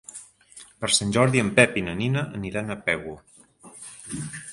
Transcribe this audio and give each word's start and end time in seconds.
Per 0.85 0.89
Sant 0.93 1.11
Jordi 1.17 1.43
en 1.43 1.51
Pep 1.59 1.77
i 1.81 1.83
na 1.89 1.93
Nina 1.99 2.23
aniran 2.39 2.77
a 2.77 2.79
Pego. 2.89 3.15